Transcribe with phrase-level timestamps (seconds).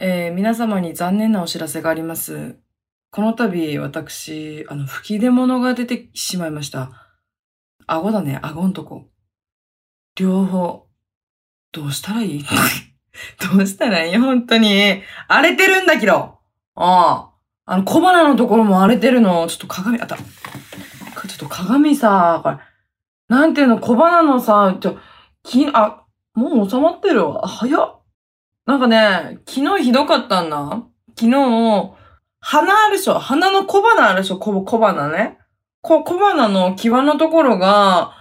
[0.00, 2.56] えー皆様に残念なお知らせがあります。
[3.10, 6.92] この度、私、あの、吹き出物が出てしまいました。
[7.88, 9.08] 顎だね、顎んとこ。
[10.14, 10.86] 両方。
[11.72, 12.44] どうしたらいい？
[13.52, 14.18] どうしたらいい？
[14.18, 15.02] 本当に。
[15.26, 16.14] 荒れてるんだけど。
[16.14, 16.38] あ
[16.76, 17.30] あ。
[17.64, 19.48] あの、小鼻のところも荒れてるの。
[19.48, 20.16] ちょっと鏡、あった。
[20.16, 22.58] ちょっと鏡さ、これ。
[23.28, 24.98] なんていうの、小鼻のさ、ちょ、
[25.42, 26.04] き、あ、
[26.34, 27.48] もう収まってるわ。
[27.48, 27.97] 早っ。
[28.68, 30.82] なんかね、昨日ひどかったんだ。
[31.18, 31.94] 昨日、
[32.38, 35.38] 鼻あるでしょ鼻の小鼻あるでしょ小小鼻ね。
[35.80, 38.12] こ小鼻の際のところが、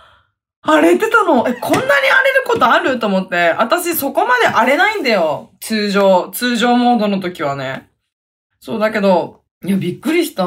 [0.61, 1.45] 荒れてたの。
[1.49, 2.97] え、こんなに荒れることある？
[2.97, 3.55] と思って。
[3.57, 5.51] 私そこまで荒れないんだよ。
[5.59, 7.89] 通常、通常モードの時はね。
[8.61, 10.45] そうだけど、いや、びっくりした。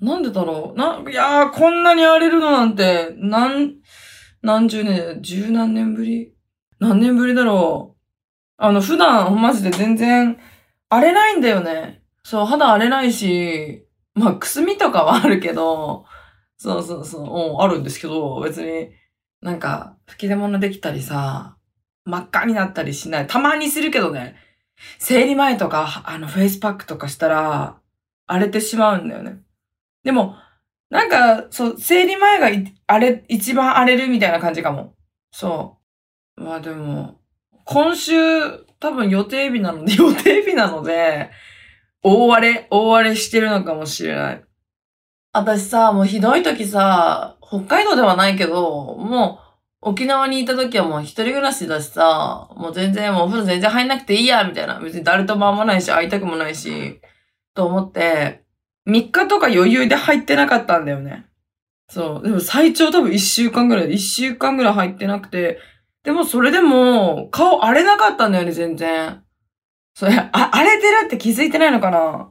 [0.00, 0.76] なんでだろう。
[0.76, 3.74] な、いやー、こんなに荒れるのなんて、なん、
[4.42, 6.34] 何十年、十何年ぶり？
[6.80, 7.95] 何年ぶりだろう。
[8.58, 10.38] あの、普段、マジで全然、
[10.88, 12.02] 荒れないんだよね。
[12.22, 16.06] そう、肌荒れないし、まあ、くすみとかはあるけど、
[16.56, 18.90] そうそうそう、うん、あるんですけど、別に、
[19.42, 21.56] なんか、吹き出物できたりさ、
[22.04, 23.26] 真っ赤になったりしない。
[23.26, 24.36] たまにするけどね、
[24.98, 27.76] 生理前とか、あの、フェイスパックとかしたら、
[28.26, 29.42] 荒れてしまうんだよね。
[30.02, 30.36] でも、
[30.90, 34.94] なんか、そう、生理前がい荒れ、一番荒れるみたいな感じかも。
[35.32, 35.78] そ
[36.36, 36.42] う。
[36.42, 37.20] まあでも、
[37.66, 38.14] 今週、
[38.78, 41.30] 多分予定日なので、 予定日なので、
[42.02, 44.44] 大荒れ、大荒れしてるのかもしれない。
[45.32, 49.40] 私さ、もうひどい時さ、北海道ではないけど、も
[49.82, 54.78] う沖縄にいた時はもう一人暮らしだしさ、もう全然もうお風呂全然入んなくていいや、みたいな。
[54.78, 57.00] 別に誰とも会わないし、会いたくもないし、
[57.54, 58.44] と思って、
[58.88, 61.26] 3日とか余裕で入ってなかったんだよね。
[61.88, 62.22] そう。
[62.22, 65.58] でも最長多分1週間ぐらい、1週間ぐらい入ってなくて、
[66.06, 69.24] でもそれでも、顔荒れなかったんだよね、全然。
[69.92, 72.30] それ、あ、荒れてるって気づいてないのかな？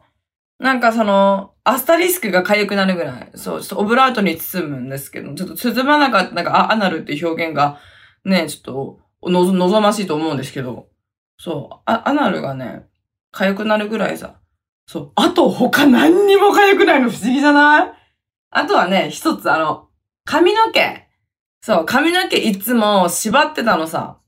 [0.60, 3.32] なんかその、アスタリスクが痒くなるぐらい。
[3.36, 7.78] そう、ちょっとオブラートに包むんですけど、ちょっと包まなかった、なんか、アナルって表現が、
[8.24, 10.88] ね、ちょっと、の、望ましいと思うんですけど、
[11.38, 12.84] そう、あ、アナルがね、
[13.34, 14.40] 痒くなるぐらいさ。
[14.88, 17.94] そう、あと他何にも痒くないの不思議じゃない？
[18.52, 19.90] あとはね、一つあの、
[20.24, 21.05] 髪の毛。
[21.66, 24.20] そう、髪の毛いつも縛ってたのさ。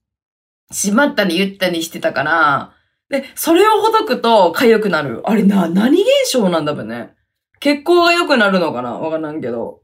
[0.71, 2.73] 縛ったり言ったりしてたから、
[3.09, 5.21] で、それをほどくと痒くなる。
[5.23, 7.13] あれな、何現象なんだべね。
[7.59, 8.93] 血行が良くなるのかな？
[8.93, 9.81] わからんけど。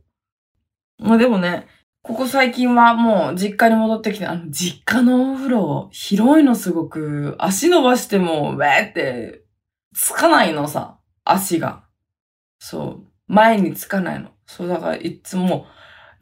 [0.98, 1.68] まあでもね、
[2.02, 9.44] ここ最近はもう実家に戻ってきて、あの、実家のお風呂、広いのすごく、足伸ばしても、ウェーって、
[9.96, 11.84] つかないのさ、足が。
[12.58, 13.04] そう。
[13.28, 14.32] 前につかないの。
[14.48, 15.68] そう、だからいつも、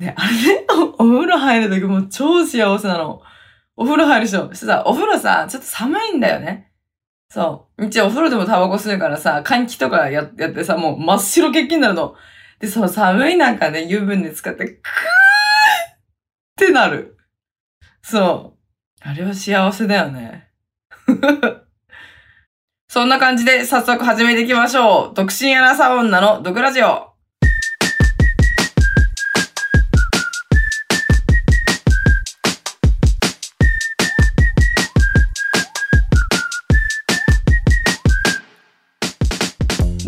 [0.02, 0.66] ね、あれね、
[0.98, 3.22] お風呂入るときも超幸せなの。
[3.78, 4.48] お風呂入るでしょ。
[4.48, 6.72] そしてさ、お風呂さ、ちょっと寒いんだよね。
[7.30, 7.86] そう。
[7.86, 12.16] 一応お風呂でもタバコ吸うからさ、換気とかややってさ、もう真っ白血気になるの。
[12.60, 14.80] で、その寒い中で油分で使って、クーっ
[16.56, 17.18] てなる。
[18.02, 19.08] そう。
[19.08, 20.50] あれは幸せだよね。
[22.90, 25.14] そんな感じで早速始めていきましょう。
[25.14, 27.11] 独身アナサ女の毒ラジオ。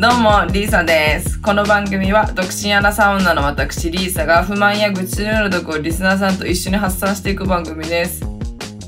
[0.04, 1.40] どうも、リーサです。
[1.40, 8.22] この番組は、独身アナサウンナの私、リーサが不満や愚痴のようなとこをリスナーさんと一緒に発散していく番組です。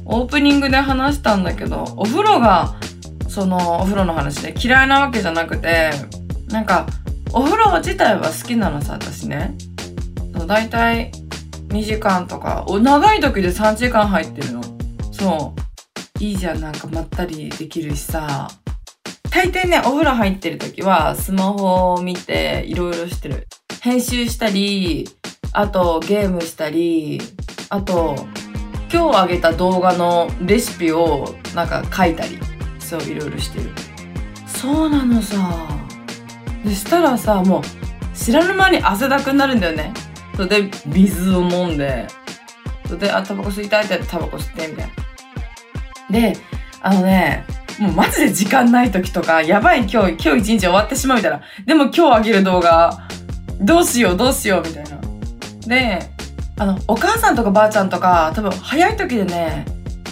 [0.04, 2.76] オープニングで話したんだけど、お風呂が、
[3.30, 5.92] その、お風呂の話で嫌いなわけじゃなくて、
[6.50, 6.86] なんか、
[7.32, 9.56] お風呂自体は好きなのさ、私ね。
[10.46, 11.14] だいたい
[11.70, 14.62] 2時間とか、お長い時で3時間入ってるの。
[15.14, 15.56] そ
[16.20, 16.22] う。
[16.22, 18.50] いいじゃん、なんかまったりできるしさ。
[19.36, 23.50] 大抵ね、お風呂入ってる時は、スマホを見て、いろいろしてる。
[23.82, 25.10] 編集したり、
[25.52, 27.20] あとゲームしたり、
[27.68, 28.16] あと、
[28.90, 32.40] 今日あげた動画のレシピをなんか書いたり、
[32.80, 33.72] そう、いろいろしてる。
[34.48, 35.68] そうなのさ。
[36.64, 39.92] でしたらさ、もう、知らぬ間に汗だくになるんだよね。
[40.38, 42.08] それで、水を飲んで、
[42.86, 44.88] それで、あ、タバコ吸いたいってタバコ吸って、みたい
[46.10, 46.22] な。
[46.22, 46.38] で、
[46.82, 47.46] あのね、
[47.80, 51.42] もうマジで時間ない時とか、やばい今日、今日一日終わってしまうみたいな。
[51.66, 53.08] でも今日あげる動画、
[53.60, 55.00] どうしようどうしようみたいな。
[55.68, 56.10] で、
[56.58, 59.66] あの、お母さんとかばあちゃんとか、多分早い時でね、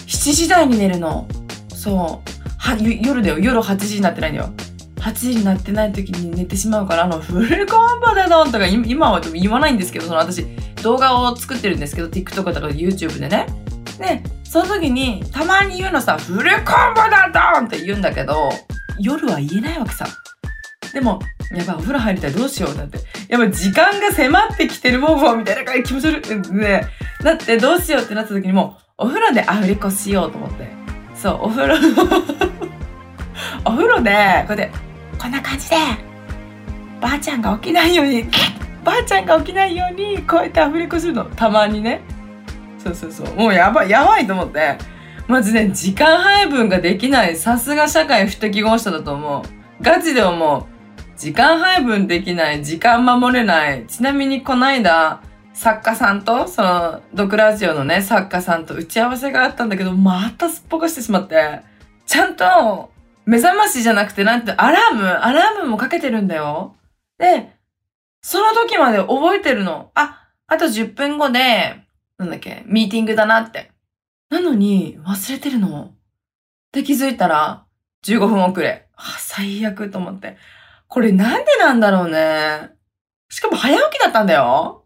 [0.06, 1.26] 7時台に寝るの。
[1.74, 2.30] そう。
[2.58, 3.38] は、夜だよ。
[3.38, 4.50] 夜8時になってないんだよ。
[4.96, 10.46] 8時になってない時に寝てしまうから、あの、フルコンボでどんとか、今今は言わないんですけど、その私、
[10.82, 13.46] 動画を作ってるんですけど、TikTok とか YouTube でね。
[13.98, 14.22] で、
[14.54, 18.50] その時に、たまに言うのさ、フルコンボだドンって言うんだけど、
[19.00, 20.06] 夜は言えないわけさ。
[20.92, 21.18] でも、
[21.50, 22.98] やばい、お風呂入りたい、どうしよう、だって。
[23.28, 26.52] やっぱ時間が迫ってきてる、もう、みたいな感じ気持ち悪い。
[26.52, 26.86] ね。
[27.24, 30.68] だって、どうしようってなった時にもお風呂でアフレコしようと思って。
[31.16, 31.74] そう、お風呂
[33.66, 34.70] お風呂で、こうやって、
[35.18, 35.76] こんな感じで、
[37.00, 38.24] ばあちゃんが起きないように、
[38.84, 41.24] ばあちゃんが起きないように、こうやってアフレコするの。
[41.24, 42.13] たまにね。
[42.84, 43.34] そうそうそう。
[43.36, 44.76] もうやばい、やばいと思って。
[45.26, 47.36] まずね、時間配分ができない。
[47.36, 49.42] さすが社会不適合者だと思う。
[49.82, 50.66] ガチで思う。
[51.16, 52.62] 時間配分できない。
[52.62, 53.86] 時間守れない。
[53.86, 55.22] ちなみにこないだ、
[55.54, 61.60] 作家さんと、その、ドクラジオのね、作家さんと打ち合わせがあったんだけど、またすっぽかしてしまって、
[62.06, 62.90] ちゃんと、
[63.24, 66.74] 目覚ましじゃなくて、なんて、アラーム、アラームもかけてるんだよ。
[67.18, 67.52] で、
[68.20, 69.90] その時まで覚えてるの。
[69.94, 71.83] あ、あと10分後で、
[72.18, 73.72] なんだっけ、ミーティングだなって。
[74.30, 75.94] なのに、忘れてるの？
[76.72, 77.66] で、気づいたら、
[78.04, 78.88] 15分遅れ。
[78.96, 80.36] あ、最悪と思って。
[80.88, 82.70] これなんでなんだろうね？
[83.28, 84.84] しかも早起きだったんだよ。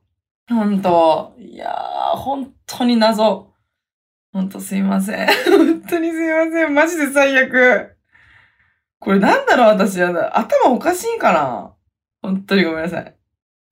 [0.49, 1.35] ほんと。
[1.39, 3.53] いやー、本当に謎。
[4.33, 5.27] ほんとすいません。
[5.27, 6.75] 本当にすいません。
[6.75, 7.97] マジで最悪。
[9.01, 10.03] これなんだろう私。
[10.03, 11.75] 頭おかしいかな？
[12.23, 13.18] 本当にごめんなさい。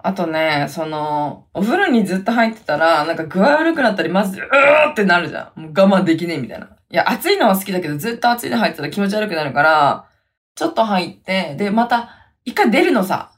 [0.06, 5.61] あとね、その、お風呂にずっと入ってたら、なんか具合悪くなったり、まず、うーってなるじゃん。
[5.61, 6.67] もう我慢できねえみたいな。
[6.67, 10.06] いや、暑いのは好きだけど、ずっと暑いの入ってたら気持ち悪くなるから、
[10.55, 12.11] ちょっと入って、で、また、
[12.44, 13.32] 一回出るのさ。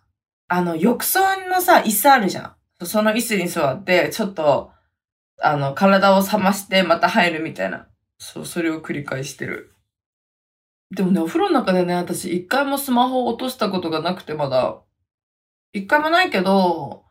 [0.49, 2.85] あの、浴槽のさ、椅子あるじゃん。
[2.85, 4.71] その椅子に座って、ちょっと、
[5.41, 7.87] あの、体を冷ましてまた入るみたいな。
[8.19, 9.73] そう、それを繰り返してる。
[10.95, 14.83] でもね、お風呂の中でね、私一回もスマホを落としたことがなくてまだ。
[15.73, 17.05] 一回もないけど、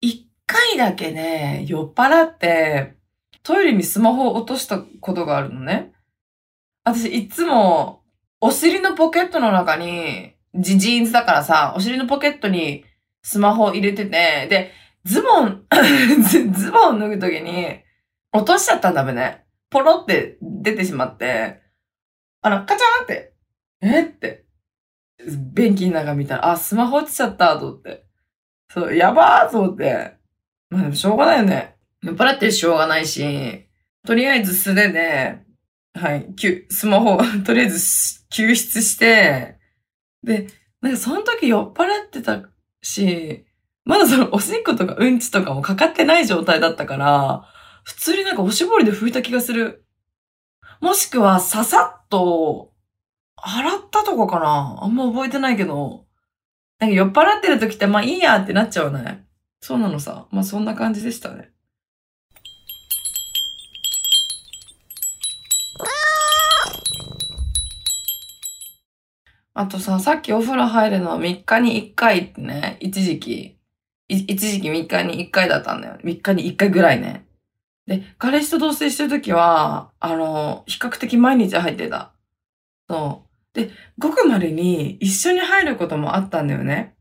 [0.00, 2.96] 一回だけね、酔っ払って、
[3.42, 5.92] トイレにスマホを落としたことがあるのね。
[6.84, 8.02] 私いつも、
[8.40, 12.84] お尻のポケットの中に、ジジーンズだからさ、お尻のポケットに
[13.22, 14.72] スマホを入れてて、で、
[15.04, 15.66] ズボン
[16.52, 17.80] ズボン脱ぐときに、
[18.32, 19.44] 落としちゃったんだべね。
[19.70, 21.60] ポロって出てしまって、
[22.40, 23.34] あの、カチャーンって、
[23.82, 24.44] えって、
[25.36, 28.04] 便器の中見たら、あ、スマホ落ちちゃったと思って。
[28.72, 30.14] そう、やばーと思って。
[30.70, 31.76] まあでもしょうがないよね。
[32.02, 33.66] 酔っ払ってしょうがないし、
[34.06, 35.40] とりあえず素手で、
[35.94, 36.34] はい、
[36.70, 39.58] スマホ、 とりあえず救出して、
[40.22, 40.46] で、
[40.80, 42.42] なんかその時酔っ払ってた
[42.82, 43.44] し、
[43.84, 47.44] まだそのおしっことかうんちとかもかかってない状態だったから、
[47.84, 49.84] 普通になんかおしぼりで拭いた気がする。
[50.80, 52.72] もしくはささっと
[53.42, 54.78] 洗ったとこかな？
[54.80, 56.06] あんま覚えてないけど。
[56.78, 59.26] なんか酔っ払ってる時ってまあいいやってなっちゃうね。
[59.60, 60.26] そうなのさ。
[60.30, 61.50] まあそんな感じでしたね。
[69.54, 73.58] あとさ、さっきお風呂入るのは3日に1回ってね、一時期
[74.06, 75.98] 一時期3日に1回だったんだよ。
[76.04, 77.26] 3日に1回ぐらいね。
[77.86, 82.12] で、彼氏と同棲してるときは、あの、比較的毎日入ってた。
[82.88, 83.27] そう。
[83.58, 86.94] で、ごくまでに一緒に入ることもあったんだよね。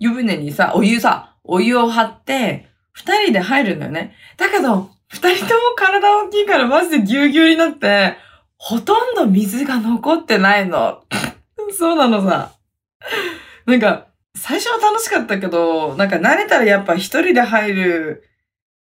[0.00, 4.16] 湯船にさ、お湯さ、お湯を張って、二人で入るんだよね。
[4.36, 8.16] だけど、二人とも体大きいからマジでぎゅうぎゅうになって、
[8.58, 11.04] ほとんど水が残ってないの。
[11.72, 12.52] そうなのさ。
[13.66, 18.24] なんか、最初は楽しかったけど、なんか慣れたらやっぱ一人で入る、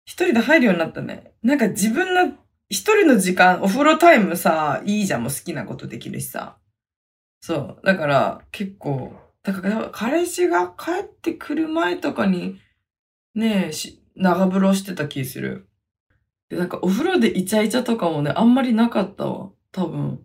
[0.04, 1.32] 一人で入るようになったね。
[1.42, 2.32] なんか自分の
[2.68, 6.56] 一人の時間、お風呂タイムさ、いいじゃん、もう好きなことできるしさ。
[7.40, 7.80] そう。
[7.84, 12.60] だから結構、だから彼氏が帰ってくる前とかに、
[13.34, 15.68] ねえ、し長風呂してた気する。
[16.48, 19.50] で、なんかお風呂でイチャイチャとかもね、あんまりなかったわ。
[19.72, 20.20] 多分。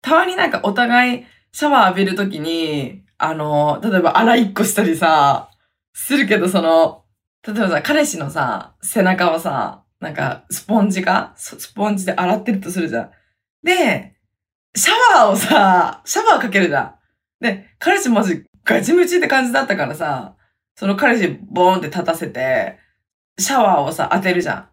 [0.00, 5.50] たまになんかお互いシャワー浴びるときに、あの、例えば洗いっこしたりさ、
[5.92, 7.04] するけど、その、
[7.46, 13.10] 例えばさ、彼氏のさ、背中をさ、なんか、スポンジかスポンジで洗ってるとするじゃん。
[13.64, 14.17] で、
[14.74, 16.94] シャワーをさ、シャワーかけるじゃん。
[17.44, 20.36] で、彼氏マジガチムチって感じだったからさ、
[20.76, 22.78] その彼氏ボーンって立たせて、
[23.38, 24.68] シャワーをさ、当てるじゃん。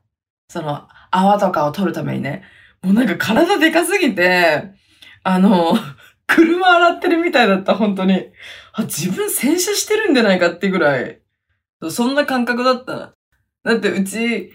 [0.50, 2.44] その、泡とかを取るためにね。
[2.82, 4.64] もうなんか体でかすぎて、
[5.24, 5.74] あの、
[6.28, 8.32] 車洗ってるみたいだった、本当に。
[8.74, 11.22] あ、自分洗車してるんじゃないかってぐらい。
[11.90, 13.14] そんな感覚だった。
[13.64, 14.52] だってうち、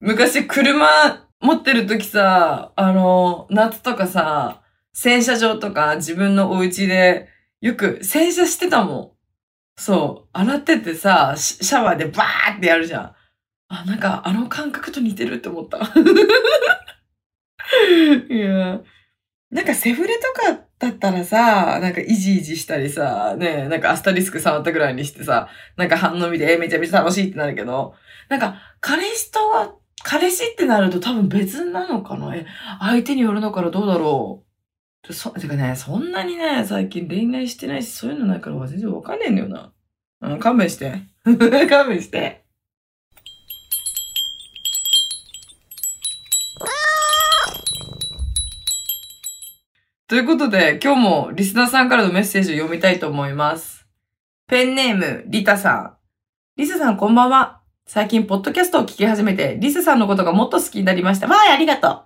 [0.00, 4.62] 昔車持ってる時さ、あの、夏とかさ、
[4.94, 7.28] 洗車場とか自分のお家で
[7.60, 9.10] よく洗車してたもん。
[9.76, 10.28] そう。
[10.32, 13.12] 洗っててさ、シャワーでバーってやるじゃん。
[13.68, 15.78] あ、なんかあの感覚と似てるって思った。
[18.32, 18.80] いや。
[19.50, 27.94] なんかセフレとかだったらさ、なんかイジイジしたりさ、ねなんかアスタリスク触ったぐらいにしてさ、なんか反応見て、え、めちゃめちゃ楽しいってなるけど、
[28.28, 32.46] なんか、彼氏とは、彼氏ってなると多分別なのかなえ、
[32.80, 34.53] 相手によるのからどうだろう
[35.10, 39.72] そ、てかね、そんなにね、最近恋愛してないし、そういうのないから全然わかんねえんだよな。
[40.22, 41.02] うん、勘弁して。
[41.68, 42.44] 勘弁して。
[50.06, 53.86] ということで、今日もリスナーさんからのメッセージを読みたいと思います。
[54.46, 55.96] ペンネーム、リタさん。
[56.56, 57.60] リスさんこんばんは。
[57.86, 61.26] 最近、ポッドキャストを聞き始めて、リスさんのことがもっと好きになりました。
[61.26, 62.02] わーい、ありがとう。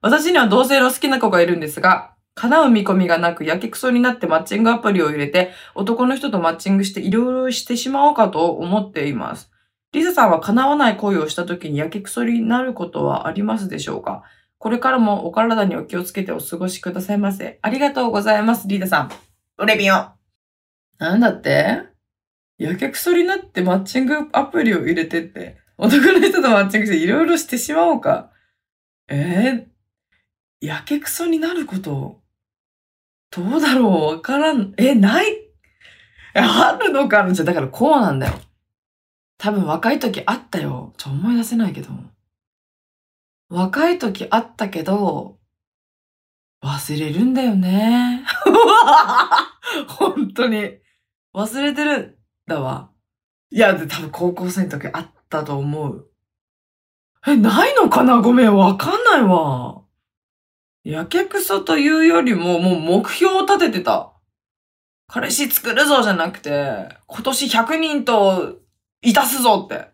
[0.00, 9.50] 私には同性の好きな子がいるんですが、叶う見込みがなく、やけくそになってマッチングアプリを入れて、男の人とマッチングしていろいろしてしまおうかと思っています。
[9.92, 14.24] リスさんは叶わない恋をした時にやけくそになることはありますでしょうか？
[14.58, 17.60] これからもお体にお気をつけてお過ごしくださいませ。
[17.62, 19.12] ありがとうございます、リーダさん。
[19.58, 19.94] おレビオ。
[20.98, 21.82] なんだって？
[22.58, 28.30] やけくそになってマッチングアプリを入れてって、男の人とマッチングしていろいろしてしまおうか？
[29.08, 32.23] えー、やけくそになること
[33.34, 34.14] どうだろう？
[34.16, 34.74] わからん。
[34.76, 35.26] え、ない？
[36.34, 37.32] あるのかな？
[37.32, 38.34] じゃ、だからこうなんだよ。
[39.38, 40.92] 多分若い時あったよ。
[40.96, 41.90] ちょ、思い出せないけど。
[43.48, 45.38] 若い時あったけど、
[46.62, 48.24] 忘れるんだよね。
[49.88, 50.78] 本当に。
[51.34, 52.90] 忘れてるんだわ。
[53.50, 56.08] いや、で、多分高校生の時あったと思う。
[57.26, 58.20] え、ないのかな？
[58.20, 59.83] ごめん、わかんないわ。
[60.84, 64.12] やけくそというよりも、もう目標を立ててた。
[65.06, 68.58] 彼氏作るぞじゃなくて、今年100人と
[69.00, 69.88] いたすぞって。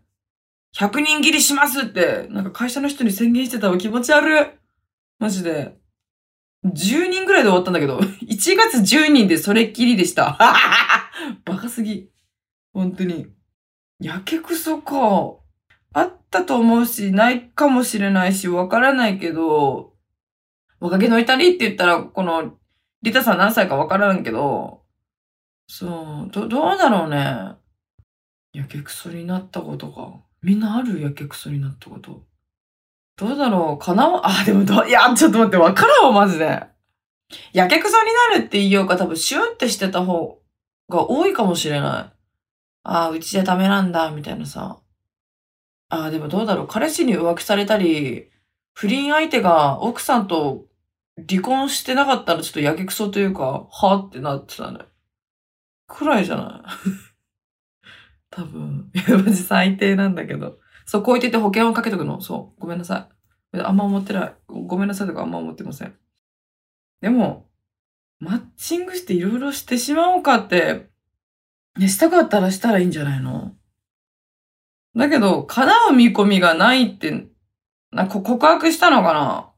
[0.77, 4.47] 100人切りしますって、なんか会社の人に宣言してたわ気持ち悪い。
[5.21, 5.77] マジで。
[6.65, 10.37] 10人ぐらいで終わったんだけど、 1月10人でそれっきりでした。
[11.45, 12.11] バカすぎ。
[12.73, 13.29] 本当に。
[14.01, 15.37] やけくそか。
[15.93, 19.90] あったと思うし、ないかもしれないし、わからないけど、
[20.81, 22.55] 若気の至りって言ったら、この、
[23.03, 24.83] リタさん何歳かわからんけど、
[25.69, 27.53] そう、ど、どうだろうね。
[28.53, 30.21] やけくそになったことか。
[30.43, 31.01] みんなある？
[31.01, 32.25] やけくそになったこと。
[33.17, 33.85] どうだろう？
[33.85, 34.21] かな？
[34.25, 36.65] あ、でもど、いや、ちょっと待って、わからんわ、マジで。
[37.53, 40.41] やけくそになるって言いようか、多分シュンってしてた方
[40.89, 42.19] が多いかもしれない。
[42.83, 44.79] ああ、うちじゃダメなんだ、みたいなさ。
[45.91, 46.67] ああ、でもどうだろう？
[46.67, 48.31] 彼氏に浮気されたり、
[48.73, 50.65] 不倫相手が奥さんと
[51.29, 54.81] 離婚してなかったらちょっとやけくそというか、はってなってたね。
[55.87, 56.71] くらいじゃない？
[58.31, 58.91] 多分。
[58.95, 60.59] いや、マジ最低なんだけど。
[60.87, 62.21] そう、こう言ってて保険をかけとくの。
[62.21, 62.61] そう。
[62.61, 63.09] ごめんなさ
[63.53, 63.61] い。
[63.61, 64.35] あんま思ってない。
[64.47, 65.97] ごめんなさいとかあんま思ってません。
[67.01, 67.49] でも、
[68.21, 70.91] マッチングしていろいろしてしまおうかって、
[71.77, 73.57] ね、したかったらしたらいいんじゃないの？
[74.95, 77.27] だけど、叶う見込みがないって、
[77.93, 79.50] な告白したのかな？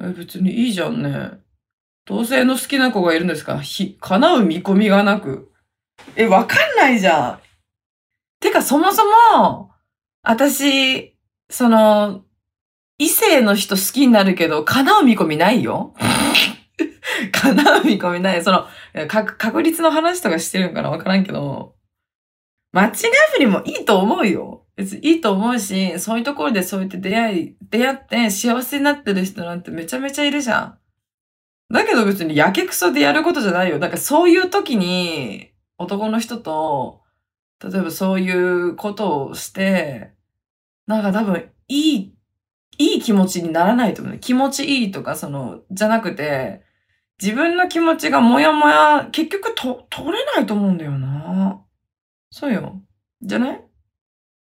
[0.00, 1.38] え、別にいいじゃんね。
[2.06, 3.60] 同性の好きな子がいるんですか？
[3.60, 5.52] ひ、叶う見込みがなく。
[6.16, 7.40] え、わかんないじゃん。
[8.40, 9.70] てか、そもそも、
[10.22, 11.16] 私、
[11.48, 12.24] その、
[12.98, 15.94] 異性の人好きになるけど、叶う見込みないよ。
[17.32, 18.42] 叶う見込みない。
[18.42, 18.66] その、
[19.08, 20.90] 確率の話とかしてるんかな？
[20.90, 21.74] わからんけど、
[22.72, 24.63] マッチングアプリもいいと思うよ。
[24.76, 30.78] 別にいいと思うし、そういうところでそうやって出会い、出会って幸せになってる人なんてめちゃめちゃいるじゃん。
[31.72, 33.78] だけど別にやけくそでやることじゃないよ。
[33.78, 37.02] なんかそういう時に男の人と
[37.62, 40.12] 例えばそういうことをして、
[40.86, 42.14] なんか多分いい、
[42.76, 44.18] いい気持ちにならないと思う。
[44.18, 46.62] 気持ちいいとか、その、じゃなくて、
[47.22, 51.64] 自分の気持ちがもやもや、結局と、取れないと思うんだよな。
[52.30, 52.82] そうよ。
[53.22, 53.63] じゃない？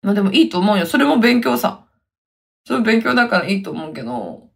[0.04, 0.86] まあでもいいと思うよ。
[0.86, 1.86] それも勉強さ。
[2.66, 4.50] それ勉強だからいいと思うけど、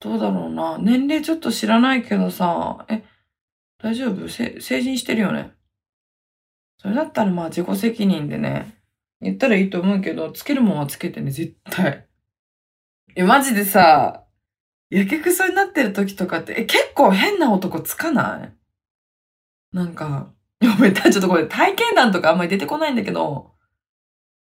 [0.00, 0.78] どうだろうな。
[0.78, 3.02] 年齢ちょっと知らないけどさ、え、
[3.82, 4.28] 大丈夫？
[4.28, 5.52] 成人してるよね？
[6.78, 8.76] それだったらまあ自己責任でね、
[9.20, 12.06] 言ったらいいと思うけど、つけるもんはつけてね、絶対。
[13.16, 14.24] え、マジでさ、
[14.90, 18.52] やけくそになってる時とかって、え、結構変な男つかない？
[19.76, 23.52] なんか、ごめん、ちょっとこれ体験談とかあんまり出てこないんだけど、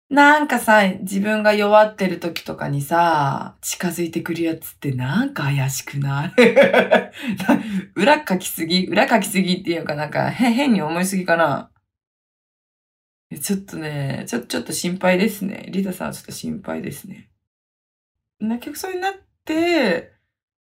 [0.09, 6.31] なんかさ、自分が弱ってる時とかにさ、近づいてくるやつってなんか怪しくない？
[7.95, 8.87] 裏書きすぎ？
[8.87, 11.71] 裏書きすぎっていうかなんか変に思いすぎかな？
[13.39, 15.67] ちょっとね、ちょ、ちょっと心配ですね。
[15.69, 17.29] リタさんはちょっと心配ですね。
[18.39, 19.13] 泣きくそになっ
[19.45, 20.13] て、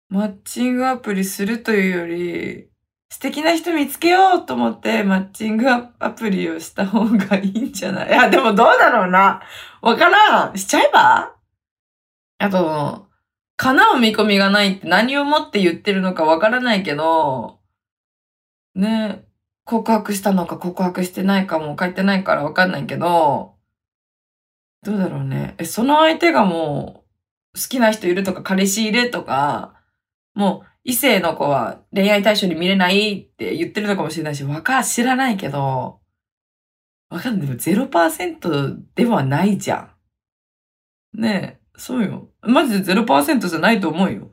[0.08, 2.70] マッチングアプリするというより、
[3.14, 5.78] 素敵な人見つけようと思ってマッチングア
[6.10, 8.08] プリをした方がいいんじゃない？
[8.10, 9.40] いや、でもどうだろうな。
[9.82, 10.58] わからん。
[10.58, 11.32] しちゃえば？
[12.38, 13.06] あと、
[13.56, 17.60] 叶う見込みがないって何をもって言ってるのかわからないけど、
[18.74, 19.24] ね、
[19.64, 23.54] 告白したのか告白してないかも書いてないからわかんないけど、
[24.82, 25.54] どうだろうね。
[25.58, 27.04] え、その相手がも
[27.54, 29.74] う好きな人いるとか彼氏いるとか、
[30.34, 36.00] もう異性の子は恋愛対象に見れないって言ってるのかもしれないし、わか、知らないけど、
[37.08, 37.46] わかんない。
[37.46, 39.90] でも0%ではないじゃ
[41.14, 41.20] ん。
[41.20, 42.28] ねえ、そうよ。
[42.42, 44.30] マジで0%じゃないと思うよ。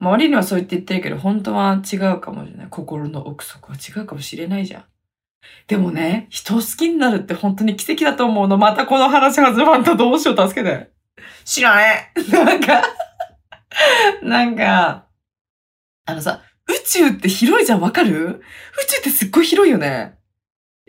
[0.00, 2.66] 周りにはそう言って言ってるけど、本当は違うかもしれない。
[2.70, 4.84] 心の奥底は違うかもしれないじゃん。
[5.66, 8.56] でもね、人を好きになるって本当に奇跡だと思うの。
[8.56, 9.96] またこの話始まった。
[9.96, 10.90] どうしよう、助けて。
[11.44, 12.44] 知らねえ。
[12.44, 12.82] なんか
[14.22, 15.03] なんか、
[16.06, 18.28] あのさ、宇宙って広いじゃん、わかる？
[18.28, 18.40] 宇
[18.88, 20.18] 宙ってすっごい広いよね。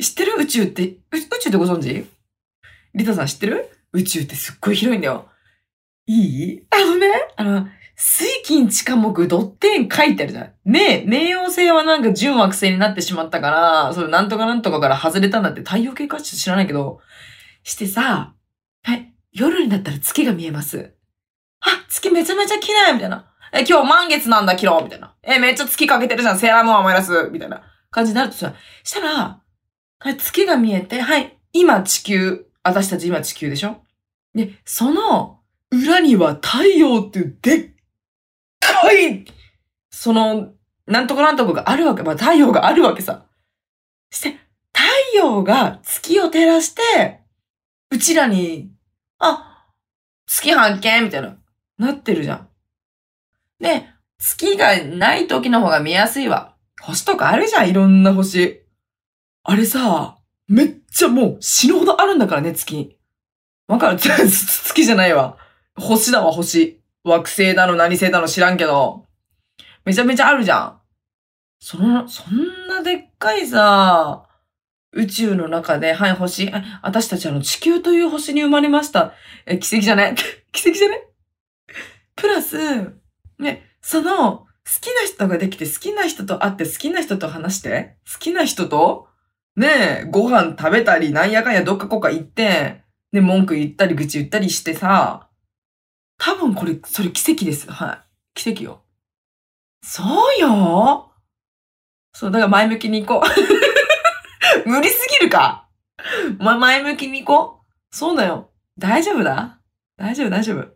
[0.01, 0.33] 知ってる？
[0.37, 2.05] 宇宙って、宇宙ってご存知？
[2.93, 3.69] リタさん知ってる？
[3.93, 5.29] 宇宙ってすっごい広いんだよ。
[6.05, 6.67] いい？
[6.69, 7.07] あのね、
[7.37, 10.53] あの、水金地下木ドッテン書いてあるじゃん。
[10.65, 16.99] ねえ、冥王星はなんか純惑星になってしまったから、それなんとかなんとかから外れたんだって太陽系か知らないけど、
[17.63, 18.33] してさ、
[18.83, 20.93] はい、夜になったら月が見えます。
[21.61, 23.31] あ、月めちゃめちゃ綺麗みたいな。
[23.57, 25.15] え、今日満月なんだ、昨日みたいな。
[25.23, 29.41] え、めっちゃ月かけてるじゃん、セーラームーン思い出すみたいな感じになるとさ、したら、
[29.99, 33.81] はい、月が見えて、はい、今地球、私たち今地球でしょ？
[34.33, 35.39] で、その
[35.71, 37.71] 裏には太陽っていうでっ
[38.59, 39.23] かい、
[39.89, 40.49] その、
[40.85, 42.03] なんとかなんとかがあるわけ。
[42.03, 43.25] まあ太陽があるわけさ。
[44.11, 44.31] して、
[44.73, 44.83] 太
[45.15, 47.21] 陽が月を照らして、
[47.89, 48.73] うちらに、
[49.19, 49.65] あ、
[50.27, 51.37] 月発見みたいな、
[51.77, 52.49] なってるじゃん。
[53.59, 56.55] で、月がない時の方が見やすいわ。
[56.81, 58.61] 星とかあるじゃん、いろんな星。
[59.43, 62.97] あれさ、めっちゃもう死ぬほどあるんだからね、月。
[63.67, 63.97] わかる？
[63.99, 65.37] 月じゃないわ。
[65.77, 66.81] 星だわ、星。
[67.03, 69.05] 惑星だの何星だの知らんけど。
[69.85, 70.81] めちゃめちゃあるじゃん。
[71.59, 74.27] その、そんなでっかいさ、
[74.91, 79.13] 宇宙の中で、はい、星、あ私たちあの地球という星に生まれました。
[79.45, 80.15] え、奇跡じゃね
[80.51, 81.03] 奇跡じゃね
[82.15, 82.57] プラス、
[83.39, 84.47] ね、その、好
[84.81, 89.07] きな人ができて、好きな人と会って、好きな人と話して、好きな人と、
[89.55, 95.29] ねえご飯食べたり、なんやかんやどっかこっか行って、ね、文句言ったり、愚痴言ったりしてさ、
[96.17, 97.71] 多分これ、それ奇跡です。
[97.71, 98.03] は
[98.35, 98.41] い。
[98.41, 98.81] 奇跡よ。
[99.81, 101.11] そうよ
[102.13, 104.67] そう、だから前向きに行こう。
[104.67, 105.69] 無理すぎるか
[106.39, 107.95] ま、前向きに行こう。
[107.95, 108.51] そうだよ。
[108.77, 109.59] 大丈夫だ
[109.97, 110.75] 大丈夫、大丈夫。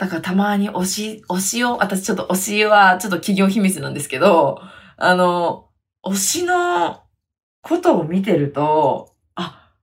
[0.00, 4.58] だからたまに推し、推しを、私ちょっと推しはちょっと企業秘密なんですけど、
[4.96, 5.68] あの、
[6.02, 7.02] 推しの
[7.62, 9.74] ことを見てると、あ、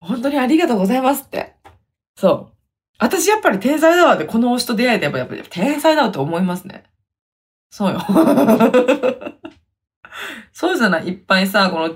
[0.00, 1.56] 本当にありがとうございますって。
[2.16, 2.56] そう。
[2.98, 6.84] 私やっぱり天才だわって、この推しと出会えてやっぱやっぱ天才だわって思いますね。
[7.70, 8.00] そうよ。
[10.54, 11.08] そうじゃない？
[11.08, 11.94] いっぱいさ、この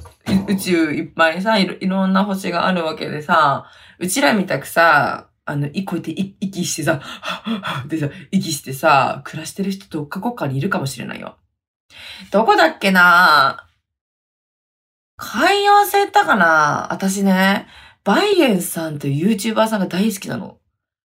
[0.48, 3.64] 宇宙いっぱいさいろ、いろんな星があるわけでさ、
[3.98, 6.10] うちらみたくさ、あの、こうやって
[6.40, 7.00] 息してさ、
[7.86, 11.36] でさ、息してさ、暮らしてる人どっかこっかにいるかもしれないよ。
[12.30, 13.66] どこだっけな？
[15.16, 16.88] 海洋星ったかな？
[16.92, 17.66] 私ね、
[18.04, 20.58] バイエンさんという YouTuber さんが大好きなの。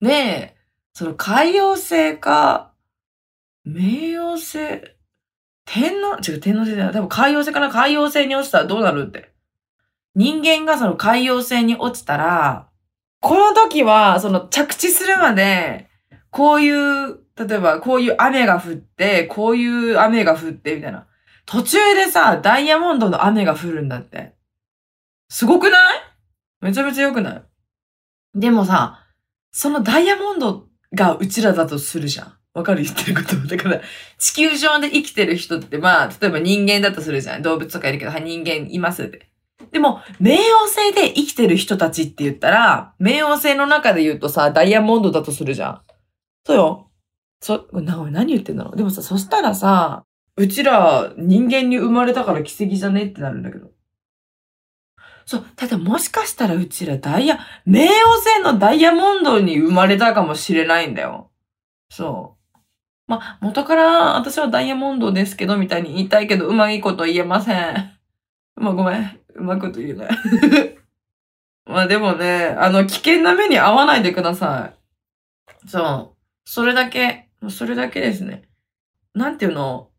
[0.01, 0.55] で、
[0.93, 2.71] その海洋星か、
[3.67, 4.57] 冥王星、
[5.65, 6.93] 天皇、違う、天皇星じゃない。
[6.93, 7.69] 多分海洋星かな？
[7.69, 9.31] 海洋星に落ちたらどうなるって。
[10.15, 12.70] 人間がその海洋星に落ちたら、
[13.21, 15.87] この時は、その着地するまで、
[16.31, 21.07] こういう、例えばこういう雨が降って、こういう雨が降って、みたいな。
[21.45, 24.35] 途中でさ、ダイヤモンドの雨が降るんだって。
[25.29, 26.01] すごくない？
[26.61, 27.43] めちゃめちゃ良くない？
[28.35, 29.05] でもさ、
[29.51, 32.33] そのダイヤモンドがうちらだとするじゃん。
[32.53, 32.83] わかる？
[32.83, 33.35] 言ってること。
[33.47, 33.81] だから、
[34.17, 37.41] 地球上で生きてる人って、まあ、例えば人間だとするじゃん。
[37.41, 39.30] 動物とかいるけど、はい、人間いますって。
[39.71, 45.81] でも、冥王星で生きてる人たちって言ったら、冥王星の中で言うとさ、ダイヤモンドだとするじゃん。
[46.45, 46.91] そうよ。
[47.41, 48.75] そ、な、何言ってんだろう。
[48.75, 50.03] でもさ、そしたらさ、
[50.37, 53.71] うちら人間に生まれたから奇跡じゃねってなるんだけど。
[55.25, 57.89] そう、ただもしかしたらうちらダイヤ、冥王
[58.21, 61.31] 星のダイヤモンドに生まれたかもしれないんだよ。
[61.89, 62.57] そう。
[63.07, 67.97] ま元から私はダイヤモンドですけど、みたいに言いたいけど、うまいこと言えません。
[68.55, 69.20] まあ、ごめん。
[69.35, 70.09] うまいこと言えない。
[71.65, 74.71] まあでもね、あの、危険な目に遭わないでくださ
[75.65, 75.67] い。
[75.67, 76.17] そう。
[76.45, 78.43] それだけ、それだけですね。
[79.13, 79.89] なんていうの？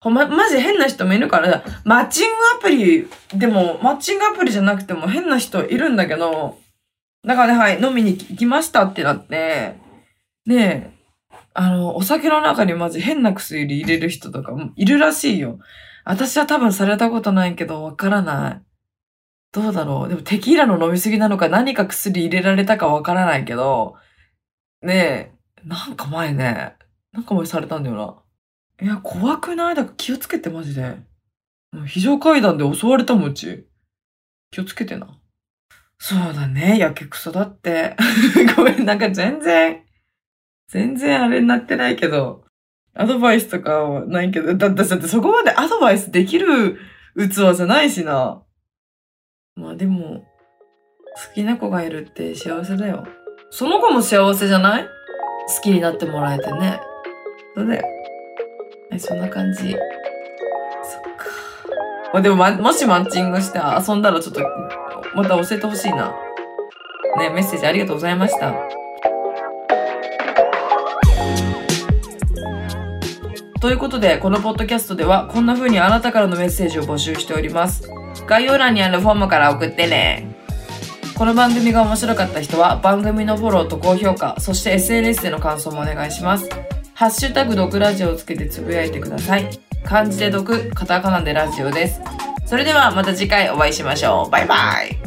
[0.00, 6.56] ほんま、マジ変な人もいるから、マッチングアプリ、でも、マッチングアプリじゃなくても変な人いるんだけど、
[7.26, 9.74] だからね、はい、飲みに行きましたってなって、
[10.46, 15.58] ねえ、あの、お酒の中にマジ変な薬入れる人とかもいるらしいよ。
[16.08, 18.62] 私は多分されたことないけど、わからない。
[19.52, 20.08] どうだろう。
[20.08, 23.94] でもテキーラの飲みすぎなのか何か薬入れられたかわからないけど、
[24.80, 26.76] ねえ、なんか前ね、
[27.12, 28.24] なんか前されたんだよ
[28.80, 28.86] な。
[28.86, 29.74] いや、怖くない？
[29.74, 30.96] だから気をつけてマジで。
[31.86, 33.68] 非常階段で襲われたもんち。
[34.50, 35.08] 気をつけてな。
[35.98, 37.96] そうだね、やけくそだって。
[38.56, 39.84] ごめん、なんか全然、
[40.68, 42.47] 全然あれになってないけど、
[42.94, 46.78] アドバイスとかはないけど、だってだってそこまでアドバイスできる
[47.16, 48.42] 器じゃないしな。
[49.54, 50.24] まあでも、
[51.28, 53.06] 好きな子がいるって幸せだよ。
[53.50, 54.84] その子も幸せじゃない？
[54.84, 56.80] 好きになってもらえてね。
[57.56, 57.86] そうだよ。
[58.90, 59.58] はい、そんな感じ。
[59.62, 59.78] そっか。
[62.12, 64.40] まあでも、ま、もしマッチングして遊んだらちょっと、
[65.14, 66.14] また教えてほしいな。
[67.16, 68.54] ね、メッセージありがとうございました。
[73.60, 77.90] ということで、このポッドキャストでは、こんな風にあなたからのメッセージを募集しております。
[78.26, 80.36] 概要欄にあるフォームから送ってね。
[81.16, 86.48] この番組が面白かった人は、番組のフォローと高評価、そして SNS での感想もお願いします。
[86.94, 89.48] ハッシュタグ毒ラジオをつけてつぶやいてください。
[89.84, 92.00] 漢字で毒、カタカナでラジオです。
[92.46, 94.30] それではまた次回お会いしましょう。
[94.30, 94.97] バイバイ。